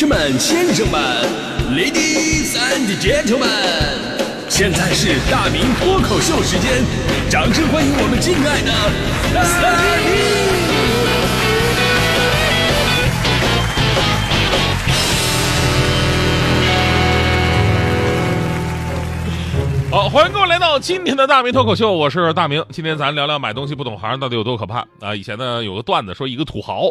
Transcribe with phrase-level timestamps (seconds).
[0.00, 0.98] 士们、先生们
[1.76, 3.44] ，Ladies and Gentlemen，
[4.48, 6.82] 现在是大明脱口秀时间，
[7.28, 8.72] 掌声欢迎我们敬爱的
[9.34, 9.42] 大
[10.00, 10.08] 明！
[19.90, 22.64] 好，欢迎各位来到今天的大明脱口秀，我是大明。
[22.70, 25.14] 今天咱聊聊买东西不懂行到底有多可怕啊！
[25.14, 26.84] 以前呢有个段子说，一个土豪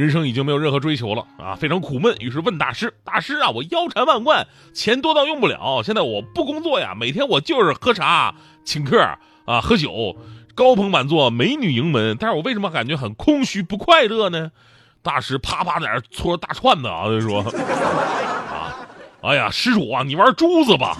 [0.00, 8.34] 人生已经没有任何追求了啊，非常苦闷，于是问大师：“大师啊，我腰缠万贯，钱多到用不了，现在我不工作呀，每天我就是喝茶、
[8.64, 8.98] 请客
[9.44, 10.16] 啊、喝酒，
[10.54, 14.50] 高朋满座，美女迎门，但是我为什么感觉很空虚不快乐呢？”
[15.02, 17.40] 大师啪啪在那搓大串子啊，就说
[18.50, 18.76] ：“啊，
[19.20, 20.96] 哎呀，施主啊，你玩珠子吧。”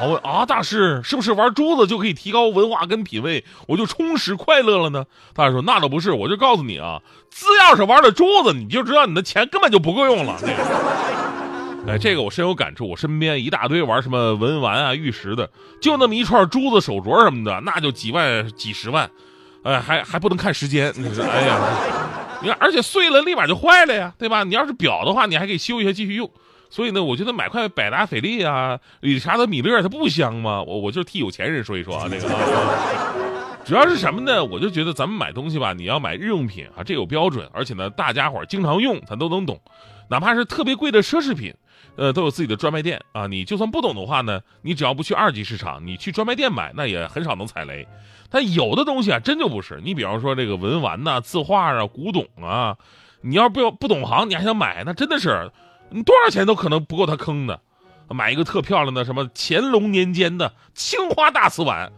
[0.00, 5.04] 土豪问啊，大师是不是玩珠子就可以提高文化跟品味，我就充实快乐了呢？
[5.34, 10.38] 大师说那倒不是，我就告诉你啊，只要是玩了珠子，你就知道你的钱根本就不够用了。
[11.86, 12.88] 哎，这个我深有感触。
[12.88, 19.10] 我身边一大堆玩什么文玩啊、玉石的，就那么一串珠子、手镯什么的，那就几万、几十万，
[19.62, 20.92] 哎，还还不能看时间。
[20.96, 21.58] 你说，哎呀，
[22.42, 24.44] 你看，而且碎了立马就坏了呀，对吧？
[24.44, 26.30] 你要是表的话，你还可以修一下继续用。
[26.70, 30.62] 所以呢，我觉得买块百达翡丽啊、理查德米勒，它不香吗？
[30.62, 32.28] 我我就替有钱人说一说啊，这个。
[33.66, 34.42] 主要是什么呢？
[34.42, 39.60] 我就觉得咱们买东西吧，你要买日用品啊，这有标准，而且呢，大家伙经常用，咱都能懂。
[40.08, 41.54] 哪怕是特别贵的奢侈品，
[41.94, 43.26] 呃，都有自己的专卖店啊。
[43.26, 47.86] 你就算不懂的话呢，你只要不去二级市场，你去专卖店买，那也很少能踩雷。
[48.30, 49.80] 但有的东西啊，真就不是。
[49.84, 52.76] 你比方说这个文玩呐、字画啊、古董啊，
[53.20, 55.50] 你要不不懂行，你还想买，那真的是。
[55.90, 57.60] 你多少钱都可能不够他坑的，
[58.08, 61.90] 买一个特漂亮的什么乾隆年间的青花大瓷碗，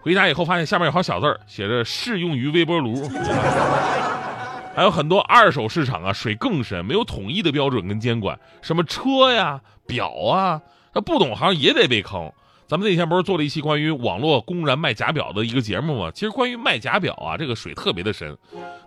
[0.00, 3.08] 回家以后发现下面有行小字儿，写着适用于微波炉。
[4.74, 10.62] 还有很多二手市场啊，水更深，没有统一的标准跟监管，什么车呀、表啊，
[10.94, 12.32] 他不懂行也得被坑。
[12.68, 16.10] 咱们那天不是做了一期关于网络公然卖假表的一个节目吗？
[16.14, 18.38] 其实关于卖假表啊，这个水特别的深，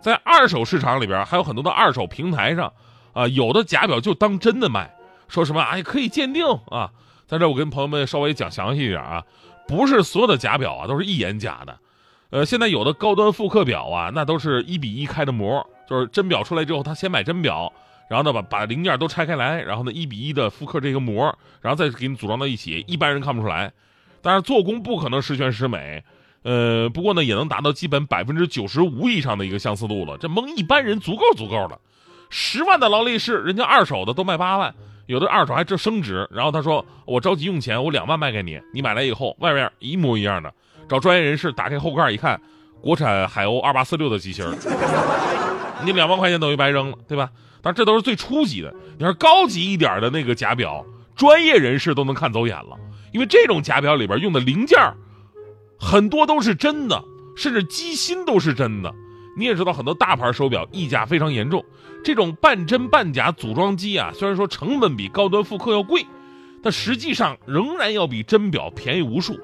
[0.01, 2.72] 在二手市场里边还有很多的二手平台上。
[3.13, 4.94] 啊，有的假表就当真的卖，
[5.27, 6.91] 说什么哎可以鉴定啊，
[7.27, 9.23] 在这我跟朋友们稍微讲详细一点啊，
[9.67, 11.79] 不是所有的假表啊都是一眼假的，
[12.29, 17.71] 呃，现在有的高端复刻表啊，那都是一比一开的模，就是真表出来之后，他先买真表，
[18.09, 23.71] 然后呢把把零件都拆开来，然后呢一比一的复刻这个模，然后再给你组装到一起，一般人看不出来，
[24.21, 26.03] 但是做工不可能十全十美，
[26.44, 31.79] 呃，不过呢也能达到基本百分之九十五以上的一个相似度了，这蒙一般人足够足够了。
[32.31, 34.74] 十万的劳力士，人家二手的都卖八万，
[35.06, 36.25] 有的二手还这升值。
[36.31, 40.52] 然后他说：“我着急用钱，我两万卖给你，你买来以后外面一模一样的。
[40.88, 42.40] 找专业人士打开后盖一看，
[42.80, 44.50] 国产海鸥二八四六的机型，
[45.84, 47.30] 你两万块钱等于白扔了，对吧？
[47.62, 50.86] 但这都是最初级的，你要是高级一点的那个假表，
[51.18, 52.78] 专业人士都能看走眼了，
[53.12, 54.80] 因为这种假表里边用的零件
[55.78, 57.03] 很多都是真的，
[57.36, 58.94] 甚至机芯都是真的。”
[59.36, 61.64] 你也知道，很多大牌手表溢价非常严重。
[62.03, 66.06] 这种半真半假组装机啊，虽然说成本比高端复刻要贵，
[66.62, 69.40] 但实际上仍然要比真表便宜无数。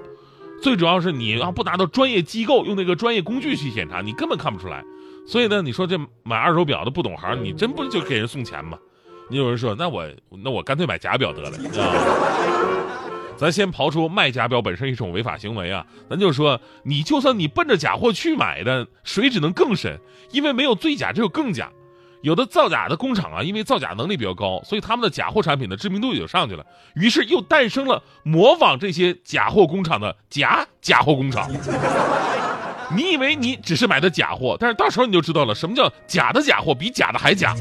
[0.61, 4.83] 最主要是你要不拿到专业机构用那个专业工具去检查，你根本看不出来。
[5.27, 8.77] 所以呢，你说这买二手表的不懂行，你真不就给人送钱吗？
[9.29, 10.07] 你有人说，那我
[10.43, 11.51] 那我干脆买假表得了。
[11.57, 11.99] 你知道吗
[13.37, 19.99] 咱先刨出卖假表本身一种违法行为啊，咱就说你就算你奔着假货去买的，水只能更深，
[20.31, 21.69] 因为没有最假，只有更假。
[22.23, 26.65] 有的造假的工厂啊，因为造假能力比较高，所以他们的假货产品的知名度也就上去了，
[26.95, 31.47] 于是又诞生了模仿这些假货工厂的假假货工厂。
[32.95, 37.55] 你以为你只是买的假货，但是到时候你就知道了，什么叫假的假货比假的还假。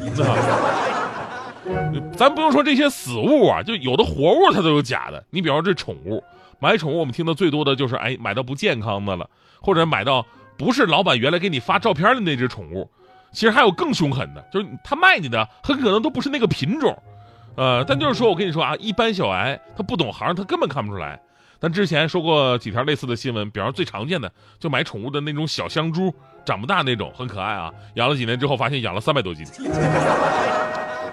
[2.17, 5.25] 咱不用说这些死物啊，就有的活物它都有假的。
[5.31, 6.23] 你比方说这宠物，
[6.59, 9.29] 买宠物我们听的最多的就是哎买到不健康的了，
[9.61, 10.25] 或者买到
[10.57, 12.89] 不是老板原来给你发照片的那只宠物。
[13.33, 16.97] 其实还有更凶狠的，就是他卖你的很可能都不是那个品种。
[17.55, 21.21] 呃，但就是说我跟你说啊，一般小孩他不懂行，他根本看不出来。
[21.59, 26.15] 咱之前说过几条类似的新闻，比方最常见的就买宠物的那种小香猪，
[26.45, 29.45] 长不大那种，很可爱啊，养了几年之后发现养了三百多斤。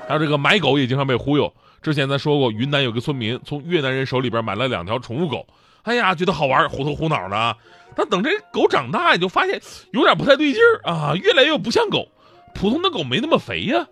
[0.07, 1.51] 还有这个买狗也经常被忽悠。
[1.81, 5.45] 之前咱说过，云南有个村民从越南人手里边买了两条宠物狗，
[5.83, 7.57] 哎呀，觉得好玩，虎头虎脑的。
[7.95, 9.61] 但等这狗长大，你就发现
[9.91, 12.07] 有点不太对劲儿啊，越来越不像狗。
[12.55, 13.85] 普通的狗没那么肥呀。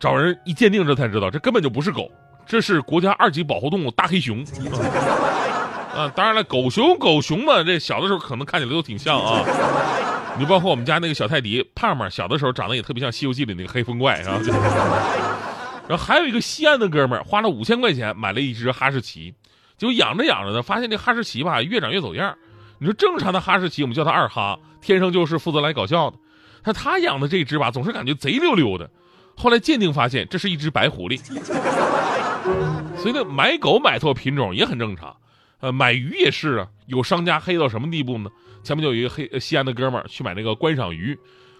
[0.00, 2.10] 找人一鉴定，这才知道这根本就不是狗，
[2.46, 4.44] 这是国家二级保护动物大黑熊。
[5.94, 9.42] 啊，当然了，狗熊狗熊嘛，这小的时候可能看起来都挺像啊。
[10.38, 14.38] 你包括我们家那个小泰迪胖胖，小的时候长得也特别像《西游记》里那个黑风怪，是吧？
[15.88, 19.34] 然后还有一个西安的哥们儿花了五千块钱买了一只哈士奇，
[19.76, 22.36] 结果养着养着呢，发现这哈士奇吧越长越走样。
[22.78, 26.18] 你说正常的哈士奇，我们叫它二哈，天生就是负责来搞笑的。
[26.62, 28.90] 但他养的这只吧，总是感觉贼溜溜的。
[29.36, 31.18] 后来鉴定发现，这是一只白狐狸。
[32.98, 35.16] 所以呢，买狗买错品种也很正常。
[35.60, 38.28] 呃，买鱼也是啊，有商家黑到什么地步呢？
[38.64, 41.16] 前面就有一个黑西安的哥们儿去买那个观赏鱼，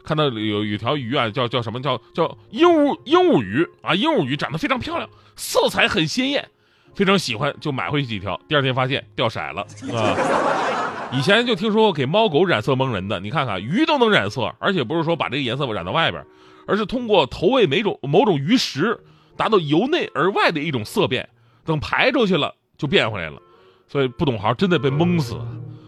[0.06, 6.48] 看到有有条鱼啊，叫叫什么叫叫鹦鹉鹦鹉鱼啊，鹦鹉鱼长得非常漂亮，色彩很鲜艳，
[6.94, 8.40] 非常喜欢，就买回去几条。
[8.48, 11.12] 第二天发现掉色了啊！
[11.12, 16.24] 以前就听说过给猫狗染色蒙人的，你看看鱼都能染色，而且不是说把这个颜色染到外边，
[16.66, 19.04] 而是通过投喂每种某种鱼食，
[19.36, 21.28] 达到由内而外的一种色变，
[21.64, 23.42] 等排出去了就变回来了。
[23.88, 25.36] 所以不懂行真的被蒙死。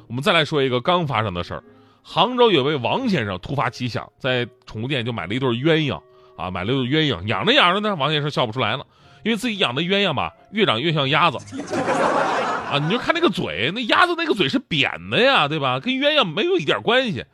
[0.07, 1.63] 我们再来说一个刚发生的事儿：
[2.11, 6.01] 杭州有位王先生突发奇想，在宠物店就买了一对鸳鸯
[6.39, 8.87] 啊，买了一对鸳鸯，养着养着呢，王先生笑不出来了，
[9.25, 11.37] 因为自己养的鸳鸯吧，越长越像鸭子
[12.73, 12.79] 啊！
[12.83, 15.81] 你就看那个嘴，那鸭子那个嘴是扁的呀，对吧？
[15.81, 17.27] 跟鸳鸯没有一点关系。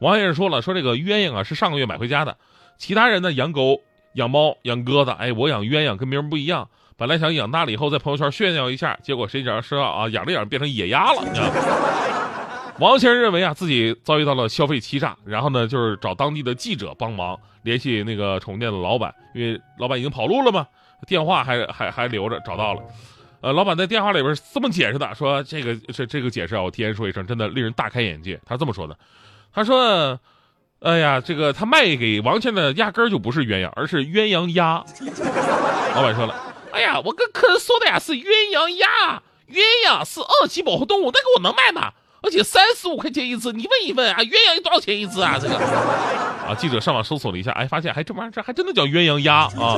[0.00, 2.36] 王先生说了，说这个鸳鸯啊是上个月买回家的，
[2.76, 3.80] 其他人呢养狗、
[4.12, 6.68] 养猫、养鸽子， 哎，我养鸳鸯跟别人不一样。
[6.98, 11.22] 本来想养大了以后在朋友圈炫耀一下，结果谁知道啊，养着养着变成野鸭了。
[11.26, 12.17] 你知道吗
[12.78, 20.64] 王先生认为啊，自己遭遇到了消费欺诈，然后呢，就是找当地的记者帮忙联系那个宠物店的老板，因为老板已经跑路了嘛，
[21.06, 22.82] 电话还还还留着，找到了。
[23.40, 28.40] 呃，老板在电话里边这么解释的，说这个这这个解释啊，我提前说一声，真的令人大开眼界。
[28.46, 28.96] 他这么说的，
[29.52, 30.18] 他说，
[30.80, 34.84] 哎呀，这个他卖给王先生的压根儿就不是鸳鸯，而是鸳鸯鸭。
[35.96, 36.34] 老板说了。
[36.70, 41.92] 哎呀，我跟客人说的呀是鸳鸯鸭，鸳鸯是二级保护动物，那个我能卖吗？
[42.20, 45.38] 而且三十五块钱一只，你问一问啊，鸳鸯有多少钱一只啊？
[45.40, 45.56] 这个
[46.48, 49.76] 啊，记者上网搜索了一下，哎，发现还这玩意儿这还真的叫鸳鸯鸭啊，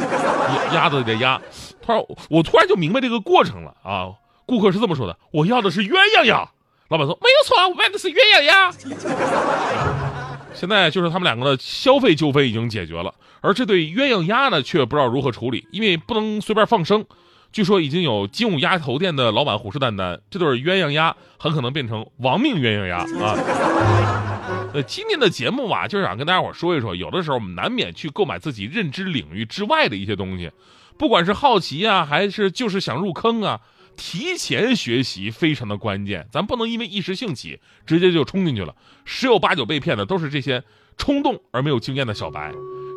[0.73, 1.41] 鸭子的鸭。
[1.83, 4.09] 他说我突然就明白这个过程了啊，
[4.47, 6.49] 顾客是这么说的，我要的是鸳鸯鸭，
[6.89, 8.73] 老板说没有错，我卖的是鸳鸯鸭。
[10.55, 17.05] 现在就是他们两个的消费纠纷已经解决了，而这对鸳鸯鸭呢，却不知道如何处理，因为不能随便放生。
[17.52, 24.70] 据说已经有金武鸭头店的老板虎视眈眈，这对鸳鸯鸭很可能变成亡命鸳鸯鸭啊！
[24.73, 30.52] 呃，今天的节目吧，就是想跟大家伙说一说，有的时候我们难免去购买自己认知领域之外的一些东西，
[30.97, 33.61] 不管是好奇啊，还是就是想入坑啊。
[33.96, 38.75] 提前学习非常的关键，咱不能因为一时兴起直接就冲进去了，
[39.05, 40.62] 十有八九被骗的都是这些
[40.96, 42.53] 冲动而没有经验的小白。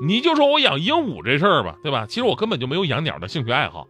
[0.06, 2.06] 你就说我养鹦鹉这事儿吧，对吧？
[2.08, 3.88] 其实我根本就没有养鸟的兴趣爱好，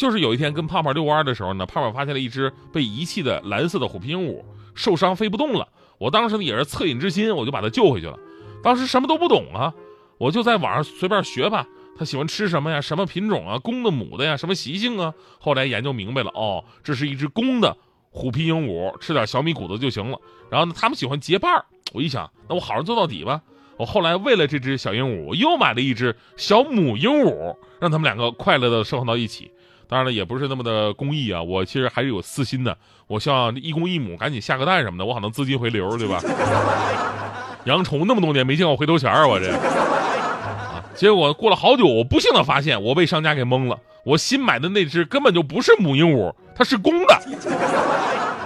[0.00, 4.42] 就是有一天跟胖胖遛弯的时候呢，胖胖发现了一只被遗弃的蓝色的虎皮鹦鹉，
[4.74, 5.68] 受伤飞不动了。
[5.98, 8.18] 我当时呢也是恻隐之心，我就把它救回去了。
[8.62, 9.74] 当时什么都不懂啊，
[10.16, 11.66] 我就在网上随便学吧。
[11.98, 12.80] 它喜欢吃什么呀？
[12.80, 13.58] 什么品种啊？
[13.58, 14.38] 公的母的呀？
[14.38, 15.12] 什么习性啊？
[15.38, 17.76] 后来研究明白了，哦，这是一只公的
[18.08, 20.18] 虎皮鹦鹉，吃点小米谷子就行了。
[20.50, 21.66] 然后呢，他们喜欢结伴儿。
[21.92, 23.42] 我一想，那我好好做到底吧。
[23.76, 29.52] 我后来为了这只小鹦鹉，我又买了一只小母鹦鹉，让它们两个快乐的生活到一起。
[29.90, 32.76] 当然了，也不是那么的公益啊，我其实还是有私心的。
[33.08, 36.22] 我希望一公一母赶紧下个蛋什么的，我好能资金回流，对吧？
[37.66, 39.52] 养宠物那么多年，没见过回头钱啊，我这。
[40.94, 43.76] 结果过了好久，我不幸的发现我被商家给蒙了。
[44.04, 47.20] 我新买的那只根本就不是母鹦鹉，它是公的。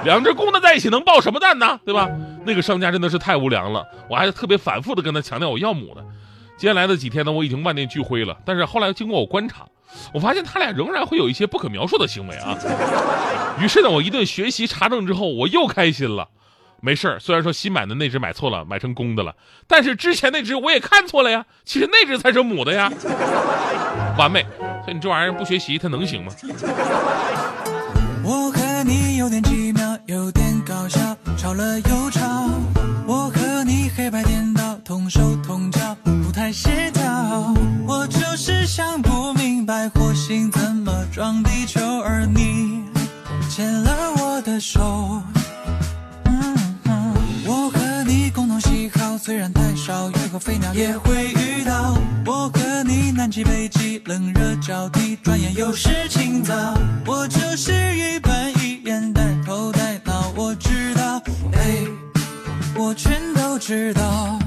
[0.03, 1.79] 两只公的在一起能抱什么蛋呢？
[1.85, 2.09] 对吧？
[2.47, 3.85] 那个商家真的是太无良了。
[4.09, 6.03] 我还特别反复的跟他强调我要母的。
[6.57, 8.37] 接下来的几天呢，我已经万念俱灰了。
[8.47, 9.67] 但是后来经过我观察，
[10.13, 12.57] 我发现他俩仍然会有一些不可描述的行为啊。
[13.61, 16.29] 于是呢，我一顿学习查证之后，我又开心了。
[16.81, 19.35] 没事儿，虽然说新买的那只买错了，买成公的了，
[19.67, 22.93] 但是之前那只我也看错了呀，其实那只才是母的呀，
[24.19, 24.45] 完美。
[24.85, 26.33] 所以你这玩意儿不学习，它能行吗？
[28.23, 31.01] 我和你有点奇妙，有点搞笑，
[31.39, 32.21] 吵了又吵。
[33.07, 37.03] 我和你黑白颠倒，同手同脚，不太协调。
[37.87, 39.34] 我就是想不
[39.65, 42.83] 白，火星怎么撞地球，而你
[43.49, 45.23] 牵了我的手。
[47.47, 51.97] 我和你共同喜好虽然太少，鱼和飞鸟也会遇到。
[52.27, 56.55] 我和你南极北极，冷热交替，转眼又是清早。
[57.07, 61.87] 我就是一板一眼，带头带脑，我知道，哎，
[62.77, 64.39] 我全都知道。